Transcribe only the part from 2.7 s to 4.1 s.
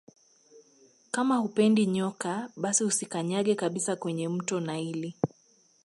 usikanyage kabisa